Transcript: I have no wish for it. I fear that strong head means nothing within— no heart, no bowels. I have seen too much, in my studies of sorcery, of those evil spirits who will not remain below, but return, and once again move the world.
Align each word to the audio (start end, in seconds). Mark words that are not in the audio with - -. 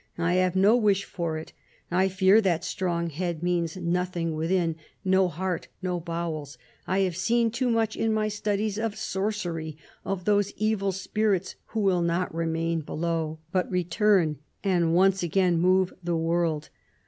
I 0.17 0.33
have 0.33 0.55
no 0.55 0.75
wish 0.75 1.05
for 1.05 1.37
it. 1.37 1.53
I 1.91 2.07
fear 2.09 2.41
that 2.41 2.63
strong 2.63 3.11
head 3.11 3.43
means 3.43 3.77
nothing 3.77 4.33
within— 4.33 4.77
no 5.05 5.27
heart, 5.27 5.67
no 5.83 5.99
bowels. 5.99 6.57
I 6.87 7.01
have 7.01 7.15
seen 7.15 7.51
too 7.51 7.69
much, 7.69 7.95
in 7.95 8.11
my 8.11 8.27
studies 8.27 8.79
of 8.79 8.95
sorcery, 8.95 9.77
of 10.03 10.25
those 10.25 10.53
evil 10.57 10.91
spirits 10.91 11.53
who 11.67 11.81
will 11.81 12.01
not 12.01 12.33
remain 12.33 12.79
below, 12.81 13.37
but 13.51 13.69
return, 13.69 14.39
and 14.63 14.95
once 14.95 15.21
again 15.21 15.59
move 15.59 15.93
the 16.03 16.17
world. 16.17 16.69